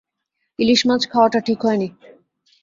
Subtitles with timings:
[0.59, 1.87] ইলিশ মাছ খাওয়াটা ঠিক হয় নি।